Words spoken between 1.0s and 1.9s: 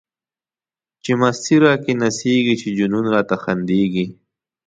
چی مستی را